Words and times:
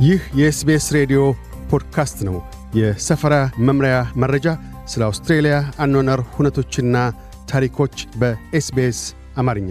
ይህ 0.00 0.22
የ 0.38 0.57
SBS 0.57 0.86
ሬዲዮ 0.92 1.20
ፖድካስት 1.70 2.18
ነው። 2.26 2.34
የሰፈራ 2.76 3.34
መምሪያ 3.66 3.94
መረጃ፣ 4.16 4.46
ስለ 4.86 5.02
አውስትሬልያ 5.06 5.54
አኗኗር 5.84 6.20
ሁነቶችና 6.34 6.96
ታሪኮች 7.48 7.94
በ 8.20 8.51
SBS 8.51 8.98
አማርኛ። 9.36 9.70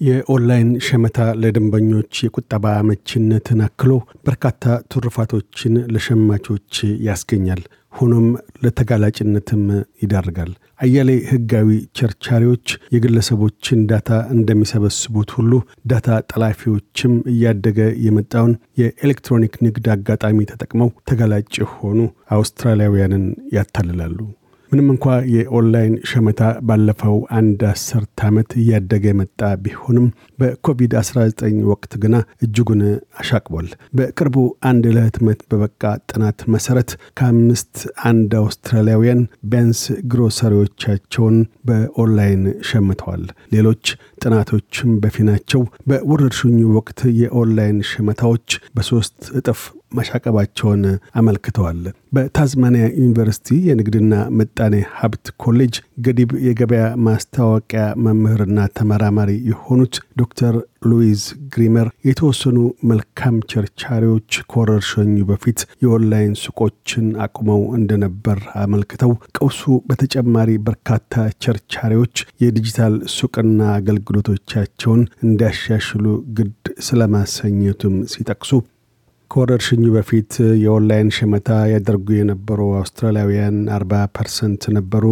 የኦንላይን 0.00 0.70
ሸመታ 0.86 1.18
ለደንበኞች 1.42 2.22
የቁጠባ 2.24 2.64
አመቺነትን 2.80 3.60
አክሎ 3.66 3.92
በርካታ 4.26 4.64
ትሩፋቶችን 4.92 5.76
ለሸማቾች 5.94 6.72
ያስገኛል። 7.06 7.62
ሆኖም 7.96 8.26
ለተጋላጭነትም 8.64 9.62
ይዳርጋል። 10.02 10.52
አያሌ 10.80 11.10
ሕጋዊ 11.28 11.68
ቸርቻሪዎች 11.98 12.66
የግለሰቦችን 12.94 13.84
ዳታ 13.90 14.10
እንደሚሰበስቡት 14.34 15.30
ሁሉ 15.36 15.52
ዳታ 15.86 16.08
ጠላፊዎችም 16.32 17.14
እያደገ 17.32 17.78
የመጣውን 18.06 18.52
የኤሌክትሮኒክ 18.80 19.54
ንግድ 19.66 19.86
አጋጣሚ 19.94 20.48
ተጠቅመው 20.50 20.90
ተጋላጭ 21.10 21.52
የሆኑ 21.62 21.98
አውስትራሊያውያንን 22.36 23.24
ያታልላሉ። 23.56 24.18
ምንም 24.72 24.88
እንኳ 24.92 25.04
የኦንላይን 25.32 25.94
ሸመታ 26.10 26.40
ባለፈው 26.68 27.16
አንድ 27.38 27.60
አስርት 27.68 28.22
ዓመት 28.26 28.50
እያደገ 28.60 29.04
የመጣ 29.10 29.50
ቢሆንም 29.64 30.06
በኮቪድ-19 30.40 31.42
ወቅት 31.70 31.92
ግና 32.02 32.16
እጅጉን 32.44 32.82
አሻቅቧል። 33.20 33.68
በቅርቡ 33.98 34.36
አንድ 34.70 34.84
ለህትመት 34.96 35.40
በበቃ 35.50 35.82
ጥናት 36.10 36.40
መሰረት 36.54 36.90
ከአምስት 37.18 37.74
አንድ 38.10 38.34
አውስትራሊያውያን 38.42 39.22
ቢያንስ 39.50 39.82
ግሮሰሪዎቻቸውን 40.12 41.38
በኦንላይን 41.68 42.44
ሸምተዋል። 42.70 43.24
ሌሎች 43.56 43.84
ጥናቶችም 44.22 44.92
በፊናቸው 45.02 45.62
በወረርሽኙ 45.88 46.60
ወቅት 46.76 47.00
የኦንላይን 47.20 47.80
ሸመታዎች 47.90 48.48
በሦስት 48.76 49.18
እጥፍ 49.38 49.60
ማሻቀባቸውን 49.98 50.82
አመልክተዋል። 51.20 51.80
በታዝማኒያ 52.12 52.84
ዩኒቨርሲቲ 52.98 53.56
የንግድና 53.66 54.12
ምጣኔ 54.38 54.74
ሀብት 54.98 55.26
ኮሌጅ 55.42 55.74
ገዲብ 56.06 56.30
የገበያ 56.46 56.84
ማስታወቂያ 57.06 57.84
መምህርና 58.06 58.58
ተመራማሪ 58.78 59.30
የሆኑት 59.50 59.94
ዶክተር 60.20 60.54
ሉዊዝ 60.86 61.22
ግሪመር 61.52 61.88
የተወሰኑ 62.08 62.58
መልካም 62.90 63.36
ቸርቻሪዎች 63.52 64.30
ከወረርሽኙ 64.50 65.16
በፊት 65.30 65.60
የኦንላይን 65.84 66.34
ሱቆችን 66.42 67.06
አቁመው 67.24 67.62
እንደነበር 67.78 68.40
አመልክተው 68.62 69.12
ቀውሱ 69.38 69.62
በተጨማሪ 69.88 70.52
በርካታ 70.68 71.12
ቸርቻሪዎች 71.44 72.14
የዲጂታል 72.44 72.96
ሱቅና 73.16 73.60
አገልግሎቶቻቸውን 73.78 75.02
እንዲያሻሽሉ 75.26 76.04
ግድ 76.38 76.54
ስለማሰኘቱም 76.88 77.96
ሲጠቅሱ 78.12 78.52
ከወረርሽኙ 79.30 79.84
በፊት 79.94 80.32
የኦንላይን 80.62 81.08
ሸመታ 81.16 81.48
ያደርጉ 81.72 82.06
የነበሩ 82.16 82.60
አውስትራሊያውያን 82.78 83.56
40 83.76 84.04
percent 84.16 84.62
ነበሩ። 84.76 85.04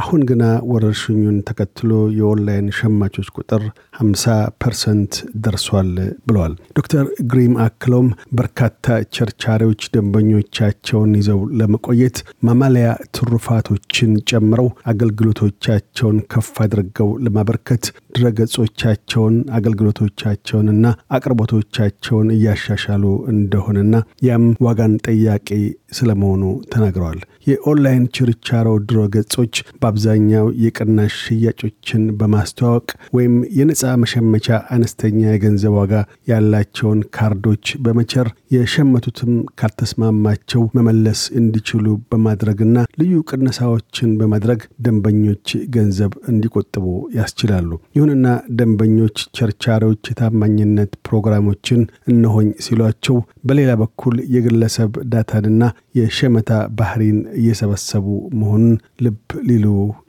አሁን 0.00 0.20
ግና 0.28 0.42
ወረርሽኙን 0.70 1.36
ተከትሎ 1.48 1.90
የኦንላይን 2.18 2.66
ሸማቾች 2.76 3.28
ቁጥር 3.36 3.62
50 3.98 4.34
percent 4.62 5.12
ደርሷል 5.44 5.90
ብለዋል። 6.26 6.52
ዶክተር 6.78 7.02
ግሪመር 7.30 7.54
አክለውም 7.64 8.08
በርካታ 8.38 8.86
ቸርቻሪዎች 9.16 9.82
ደንበኞቻቸውን 9.94 11.12
ይዘው 11.20 11.40
ለመቆየት 11.60 12.18
ማማለያ 12.42 12.88
ትሩፋቶችን 13.16 14.12
ጨምረው 14.30 14.68
አገልግሎቶቻቸውን 14.92 16.18
ከፍ 16.32 16.52
አድርገው 16.66 17.10
ለማበርከት 17.26 17.84
ድረገጾቻቸውን፣ 18.16 19.36
አገልግሎቶቻቸውንና 19.58 20.86
አቅርቦቶቻቸውን 21.16 22.30
እያሻሻሉ 22.36 23.04
እንደሆነና 23.62 23.96
ያም 24.22 24.44
ዋጋን 24.64 24.92
ጠያቂ 25.06 25.48
ስለመሆኑ 25.92 26.42
ተናግረዋል። 26.72 27.20
የኦንላይን 27.50 28.04
ችርቻሮ 28.16 28.68
ድረ 28.88 29.00
ገጾች 29.14 29.54
በአብዛኛው 29.80 30.46
የቅናሽ 30.64 31.14
ሽያጮችን 31.24 32.02
በማስተዋወቅ 32.20 32.86
ወይም 33.16 33.34
የነፃ 33.58 33.92
መሸመቻ 34.02 34.46
አነስተኛ 34.74 35.20
የገንዘብ 35.30 35.74
ዋጋ 35.78 35.94
ያላቸውን 36.30 37.00
ካርዶች 37.16 37.48
በመቸር 37.84 38.26
የሸመቱትም 38.54 39.32
ካልተስማማቸው 39.60 40.62
መመለስ 40.76 41.20
እንዲችሉ 41.40 41.86
በማድረግና 42.10 42.68
ልዩ 43.00 43.14
ቅነሳዎችን 43.30 44.10
በማድረግ 44.20 44.60
ደንበኞች 44.84 45.46
ገንዘብ 45.74 46.12
እንዲቆጥቡ 46.32 46.86
ያስችላሉ። 47.18 47.68
ይሁንና 47.96 48.26
ደንበኞች 48.58 49.18
ቸርቻሪዎች 49.38 50.02
የታማኝነት 50.10 50.92
ፕሮግራሞችን 51.06 51.80
እነሆኝ 52.12 52.50
ሲሏቸው፣ 52.64 53.16
በሌላ 53.46 53.70
በኩል 53.80 54.16
የግለሰብ 54.34 54.92
ዳታንና 55.12 55.62
የሸመታ 55.94 56.50
ባህሪን 56.78 57.18
እየሰበሰቡ 57.40 58.06
መሆኑን 58.40 58.74
ልብ 59.04 59.18
ሊሉ 59.48 59.66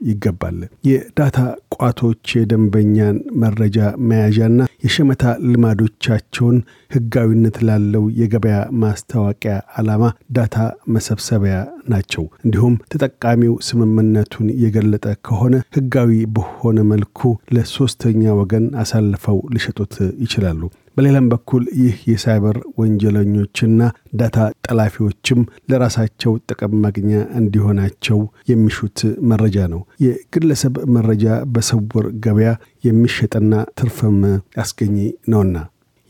ይገባል። 0.08 0.58
የዳታ 0.88 1.38
ቋቶች 1.76 2.34
የደንበኛን 2.36 3.16
መረጃ 3.42 3.78
መያዣና 4.08 4.56
የሸመታ 4.84 5.22
ልማዶቻቸውን 5.50 6.58
ህጋዊነት 6.90 7.56
ላለው 7.68 8.04
የገበያ 8.20 8.56
ማስታወቂያ 8.82 9.54
ዓላማ 9.78 10.04
ዳታ 10.36 10.56
መሰብሰቢያ 10.94 11.56
ናቸው። 11.88 12.24
እንዲሁም 12.44 12.74
ተጠቃሚው 12.92 13.54
ስምምነቱን 13.68 14.48
የገለጠ 14.64 15.06
ከሆነ 15.26 15.54
ህጋዊ 15.76 16.20
በሆነ 16.36 16.78
መልኩ 16.92 17.20
ለሶስተኛ 17.56 18.22
ወገን 18.40 18.66
አሳልፈው 18.82 19.40
ሊሸጡት 19.54 19.94
ይችላሉ። 20.24 20.60
በሌላም 20.96 21.26
በኩል 21.32 21.62
ይህ 21.80 21.96
የሳይበር 22.10 22.56
ወንጀለኞችና 22.80 23.80
ዳታ 24.20 24.38
ጠላፊዎችም 24.66 25.40
ለራሳቸው 25.70 26.32
ጥቅም 26.48 26.74
ማግኛ 26.82 27.10
እንዲሆናቸው 27.38 28.18
የሚሹት 28.50 29.00
መረጃ 29.30 29.66
ነው። 29.72 29.82
የግለሰብ 30.04 30.74
መረጃ 30.96 31.26
በስውር 31.54 32.08
ገበያ 32.24 32.50
የሚሸጥና 32.84 33.52
ትርፍም 33.78 34.18
አስገኚ 34.62 34.96
ነውና። 35.34 35.56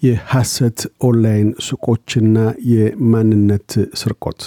የሐሰት 0.02 0.78
ኦንላይን 1.06 1.50
ሱቆችና 1.66 2.36
የማንነት 2.72 3.70
ስርቆት 4.00 4.40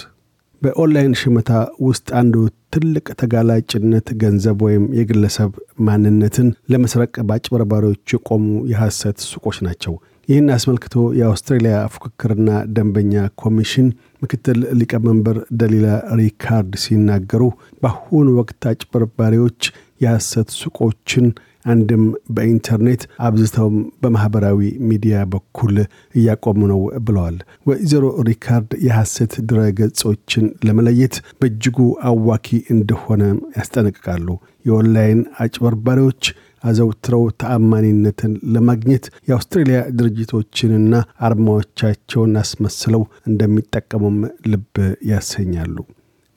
በኦንላይን 0.62 1.14
ሽመታ 1.20 1.50
ውስጥ 1.86 2.06
አንዱ 2.20 2.34
ትልቅ 2.74 3.06
ተጋላጭነት 3.20 4.06
ገንዘብ 4.22 4.58
ወይም 4.66 4.84
የግለሰብ 4.98 5.50
ማንነትን 5.86 6.48
ለመስረቅ 6.72 7.12
በአጭበርባሪዎች 7.28 8.14
የቆሙ 8.14 8.44
የሐሰት 8.72 9.18
ሱቆች 9.30 9.58
ናቸው። 9.66 9.94
ይህን 10.28 10.48
አስመልክቶ 10.54 10.94
የአውስትሬልያ 11.18 11.74
ፉክክርና 11.94 12.50
ደንበኛ 12.76 13.12
ኮሚሽን 13.42 13.88
ምክትል 14.22 14.58
ሊቀመንበር 14.78 15.36
ደሊላ 15.60 15.88
ሪካርድ 16.20 16.72
ሲናገሩ 16.84 17.42
በአሁኑ 17.82 18.26
ወቅት 18.38 18.62
አጭበርባሪዎች 18.70 19.60
የሐሰት 20.04 20.48
ሱቆችን 20.60 21.26
አንድም 21.66 22.04
በኢንተርኔት 22.34 23.02
አብዝተውም 23.26 23.76
በማኅበራዊ 24.02 24.60
ሚዲያ 24.90 25.16
በኩል 25.32 25.76
እያቆሙ 26.14 26.60
ነው 26.70 26.80
ብለዋል። 27.06 27.36
ወይዘሮ 27.66 28.04
ሪካርድ 28.28 28.72
የሐሰት 28.86 29.34
ድረ 29.48 29.60
ገጾችን 29.80 30.46
ለመለየት 30.66 31.16
በእጅጉ 31.40 31.78
አዋኪ 32.10 32.46
እንደሆነ 32.74 33.22
ያስጠነቅቃሉ። 33.58 34.28
የኦንላይን 34.64 35.20
አጭበርባሪዎች 35.42 36.22
አዘውትረው 36.64 37.24
ተአማኒነትን 37.40 38.32
ለማግኘት 38.54 39.04
የአውስትሬልያ 39.28 39.80
ድርጅቶችንና 39.98 40.94
አርማዎቻቸውን 41.28 42.34
አስመስለው 42.40 43.02
እንደሚጠቀሙም 43.30 44.18
ልብ 44.46 44.74
ያሰኛሉ። 45.10 45.76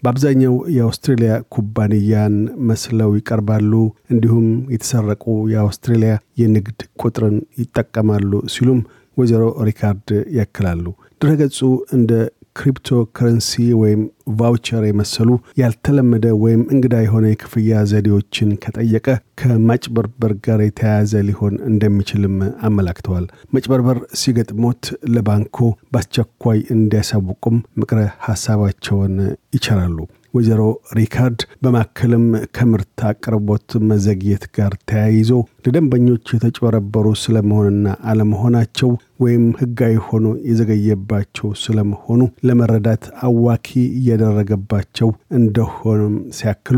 በአብዛኛው 0.04 0.54
የአውስትሬልያ 0.76 1.32
ኩባንያን 1.54 2.36
መስለው 2.70 3.10
ይቀርባሉ። 3.18 3.72
እንዲሁም 4.14 4.46
የተሰረቁ 4.74 5.24
የአውስትሬልያ 5.54 6.12
የንግድ 6.42 6.80
ቁጥርን 7.04 7.38
ይጠቀማሉ 7.60 8.42
ሲሉም 8.54 8.80
ወይዘሮ 9.18 9.46
ሪካርድ 9.68 10.10
ያክላሉ። 10.38 10.86
ድረገጹ 11.22 11.60
እንደ 11.92 12.12
ክሪፕቶ 12.60 12.88
ከረንሲ 13.16 13.52
ወይም 13.82 14.02
voucher 14.40 14.84
የመሰሉ 14.88 15.30
ያልተለመደ 15.60 16.26
ወይም 16.44 16.62
እንግዳ 16.74 16.96
የሆነ 17.04 17.26
የክፍያ 17.30 17.82
ዘዴዎችን 17.92 18.50
ከጠየቀ 18.64 19.08
ከማጭበርበር 19.42 20.34
ጋር 20.46 20.62
የተያያዘ 20.66 21.22
ሊሆን 21.30 21.56
እንደሚችልም 21.70 22.36
አመላክተዋል። 22.68 23.26
መጭበርበር 23.56 24.00
ሲገጥሞት 24.22 24.84
ለባንኮ 25.16 25.58
በአስቸኳይ 25.94 26.62
እንዲያሳውቁም 26.76 27.58
ምክረ 27.82 28.00
ሀሳባቸውን 28.28 29.16
ይቸራሉ። 29.54 29.98
ወይዘሮ 30.34 30.62
ሪካርድ 30.98 31.42
በማከልም 31.64 32.26
ከምርት 32.56 33.00
አቅርቦት 33.10 33.70
መዘግየት 33.90 34.44
ጋር 34.58 34.74
ተያይዞ 34.90 35.32
ለደንበኞች 35.66 36.26
የተጭበረበሩ 36.36 37.08
ስለመሆንና 37.24 37.96
አለመሆናቸው 38.12 38.92
ወይም 39.24 39.46
ሕጋዊ 39.62 39.96
ሆኖ 40.08 40.28
የዘገየባቸው 40.50 41.50
ስለመሆኑ 41.64 42.22
ለመረዳት 42.50 43.06
አዋኪ 43.28 43.68
እያደረገባቸው 44.00 45.10
እንደሆነም 45.40 46.16
ሲያክሉ 46.38 46.78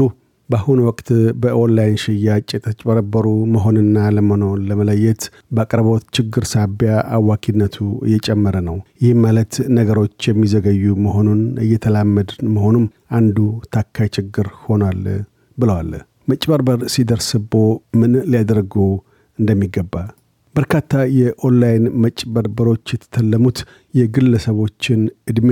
በአሁኑ 0.51 0.79
ወቅት 0.87 1.09
በኦንላይን 1.41 1.97
ሽያጭ 2.03 2.47
የተጭበረበሩ 2.53 3.25
መሆንና 3.53 4.05
ለመሆኑን 4.15 4.63
ለመለየት 4.69 5.23
በአቅርቦት 5.55 6.05
ችግር 6.17 6.45
ሳቢያ 6.51 6.93
አዋኪነቱ 7.17 7.77
እየጨመረ 8.07 8.55
ነው። 8.67 8.77
ይህም 9.03 9.19
ማለት 9.25 9.53
ነገሮች 9.77 10.29
የሚዘገዩ 10.29 10.95
መሆኑን 11.05 11.41
እየተላመድን 11.65 12.31
መሆኑም 12.55 12.87
አንዱ 13.17 13.37
ታካይ 13.75 14.09
ችግር 14.17 14.49
ሆኗል 14.63 15.03
ብለዋል። 15.57 15.91
መጭበርበር 16.27 16.79
ሲደርስብዎ 16.93 17.53
ምን 17.99 18.11
ሊያደርጉ 18.31 18.75
እንደሚገባ 19.39 19.93
በርካታ 20.55 20.93
የኦንላይን 21.17 21.85
መጭበርበሮች 22.03 22.85
የተተለሙት 22.93 23.59
የግለሰቦችን 23.93 25.01
ዕድሜ፣ 25.31 25.49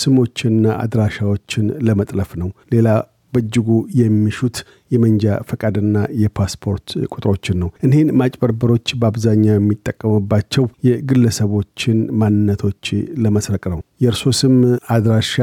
ስሞችና 0.00 0.64
አድራሻዎችን 0.82 1.66
ለመጥለፍ 1.86 2.30
ነው። 2.42 2.50
ሌላ 2.74 2.88
በእጅጉ 3.32 3.68
የሚሹት 3.98 4.56
የመንጃ 4.90 5.34
ፈቃድና 5.50 5.96
የፓስፖርት 6.22 6.86
ቁጥሮችን 7.12 7.58
ነው። 7.62 7.68
እኒህን 7.86 8.10
ማጭበርበሮች 8.20 8.88
በአብዛኛው 9.00 9.56
የሚጠቀሙባቸው 9.56 10.64
የግለሰቦችን 10.88 11.98
ማንነቶች 12.20 12.84
ለመስረቅ 13.24 13.64
ነው። 13.72 13.80
የእርሶ 14.00 14.32
ስም፣ 14.40 14.56
አድራሻ፣ 14.94 15.34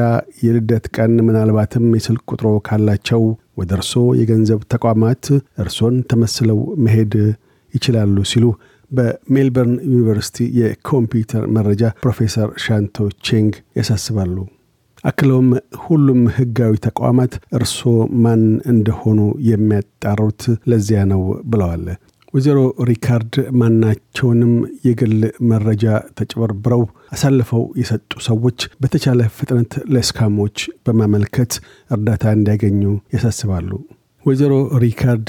የልደት 0.45 0.87
ቀን፣ 0.95 1.15
ምናልባትም 1.27 1.87
የስልክ 1.97 2.23
ቁጥሮ 2.31 2.51
ካላቸው 2.67 3.23
ወደ 3.57 3.71
እርሶ 3.77 3.93
የገንዘብ 4.19 4.61
ተቋማት 4.73 5.25
እርሶን 5.63 5.95
ተመስለው 6.11 6.59
መሄድ 6.85 7.15
ይችላሉ 7.73 8.17
ሲሉ 8.29 8.45
በሜልበርን 8.91 9.73
ዩኒቨርሲቲ 9.89 10.37
የኮምፒውተር 10.59 11.43
መረጃ 11.57 11.83
ፕሮፌሰር 12.01 12.49
ሻንቶ 12.63 12.95
ቼንግ 13.27 13.51
ያሳስባሉ። 13.79 14.35
አክለውም 15.03 15.49
ሁሉም 15.83 16.21
ህጋዊ 16.37 16.73
ተቋማት 16.85 17.33
እርስዎ 17.57 17.93
ማን 18.23 18.41
እንደሆኑ 18.71 19.19
የሚያጣሩት 19.49 20.41
ለዚያ 20.71 21.01
ነው 21.11 21.21
ብለዋል። 21.51 21.85
ወይዘሮ 22.33 22.57
ሪካርድ 22.89 23.35
ማናቸውንም 23.59 24.51
የግል 24.87 25.15
መረጃ 25.51 25.85
ተጭበርብረው 26.17 26.83
አሳልፈው 27.11 27.63
የሰጡ 27.81 28.11
ሰዎች 28.27 28.59
በተቻለ 28.81 29.29
ፍጥነት 29.37 29.71
ለ 29.95 30.06
Scamwatch 30.06 30.57
በማመልከት 30.85 31.53
እርዳታ 31.91 32.33
እንዲያገኙ 32.37 32.81
ያሳስባሉ። 33.15 33.71
ወይዘሮ 34.25 34.53
ሪካርድ 34.83 35.27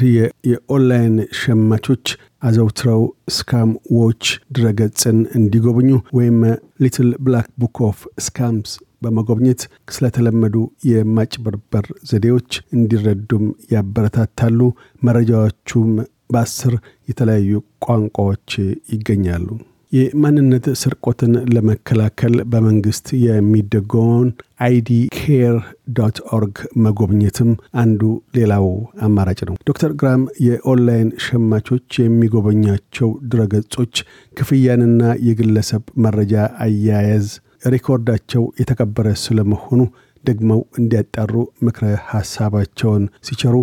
የኦንላይን 0.50 1.16
ሸማቾች 1.40 2.06
አዘውትረው 2.42 3.02
Scamwatch 3.30 4.24
ድረገጽን 4.56 5.18
እንዲጎብኙ 5.38 5.90
ወይም 6.18 6.38
Little 6.84 7.10
Black 7.24 7.48
Book 7.62 7.78
of 7.88 7.98
Scams 8.20 8.72
በመጎብኘት 9.02 9.62
ስለተለመዱ 9.90 10.56
የማጭበርበር 10.90 11.86
ዘዴዎች 12.10 12.50
እንዲረዱም 12.76 13.44
ያበረታታሉ። 13.74 14.58
መረጃዎቹም 15.02 15.90
በአስር 16.30 16.74
የተለያዩ 17.08 17.52
ቋንቋዎች 17.84 18.50
ይገኛሉ። 18.94 19.48
የማንነት 19.92 20.64
ስርቆትን 20.80 21.32
ለመከላከል 21.54 22.34
በመንግስት 22.50 23.06
የሚደጎመውን 23.24 24.28
IDCARE 24.60 25.56
dot 25.96 26.18
org 26.36 26.56
መጎብኘትም 26.84 27.50
አንዱ 27.82 28.02
ሌላው 28.36 28.66
አማራጭ 29.06 29.40
ነው። 29.48 29.56
ዶክተር 29.70 29.92
ግራም 30.00 30.22
የኦንላይን 30.46 31.10
ሸማቾች 31.26 31.98
የሚጎበኟቸው 32.02 33.10
ድረገጾች 33.32 33.94
ክፍያንና 34.36 35.02
የግለሰብ 35.28 35.84
መረጃ 36.04 36.34
አያያዝ 36.66 37.28
ሪኮርዳቸው 37.62 38.44
የተከበረ 38.60 39.08
ስለመሆኑ 39.22 39.80
ደግመው 40.24 40.62
እንዲያጣሩ 40.80 41.34
ምክረ 41.66 41.84
ሐሳባቸውን 42.08 43.04
ሲቸሩ 43.26 43.54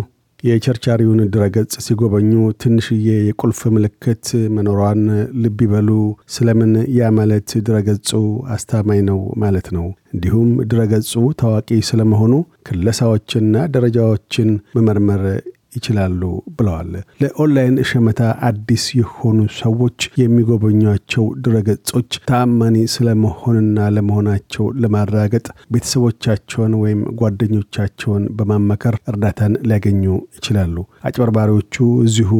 የቸርቻሪውን 0.44 1.20
ድረገጽ 1.34 1.72
ሲጎበኙ 1.84 2.32
ትንሽዬ 2.62 3.06
የቁልፍ 3.20 3.60
ምልክት 3.74 4.26
መኖሯን 4.56 5.00
ልብ 5.42 5.58
ይበሉ። 5.64 5.88
ስለምን 6.34 6.72
ያ 6.96 7.10
ማለት 7.16 7.50
ድረገጹ 7.66 8.10
አስታማኝ 8.54 9.00
ነው 9.08 9.20
ማለት 9.42 9.68
ነው። 9.76 9.86
እንዲሁም 10.14 10.50
ድረገጹ 10.70 11.12
ታዋቂ 11.40 11.80
ስለመሆኑ 11.88 12.34
ክለሳዎችና 12.68 13.64
ደረጃዎችን 13.74 14.50
መመርመር 14.76 15.24
ይችላሉ 15.72 16.20
ብለዋል። 16.56 16.90
ለኦንላይን 17.20 17.76
ሸመታ 17.90 18.20
አዲስ 18.48 18.84
የሆኑ 18.98 19.38
ሰዎች 19.58 19.98
የሚጎበኟቸው 20.22 21.24
ድረገጾች 21.44 22.10
ተአማኒ 22.30 22.76
ስለመሆንና 22.94 23.88
ለመሆናቸው 23.96 24.64
ለማረጋገጥ 24.82 25.46
ቤተሰቦቻቸውን 25.74 26.74
ወይም 26.82 27.02
ጓደኞቻቸውን 27.20 28.24
በማመከር 28.38 28.96
እርዳታን 29.12 29.54
ሊያገኙ 29.68 30.02
ይችላሉ። 30.36 30.76
አጭበርባሪዎቹ 31.08 31.76
እዚሁ 32.06 32.32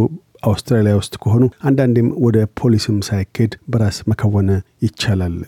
አውስትራሊያ 0.49 0.97
ውስጥ 0.99 1.15
ከሆኑ 1.23 1.45
አንዳንዴም 1.69 2.11
ወደ 2.25 2.39
ፖሊስም 2.59 2.99
ሳይኬድ 3.07 3.55
በራስ 3.69 3.99
መከወን 4.11 4.51
ይቻላል። 4.85 5.39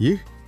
ይህ 0.00 0.18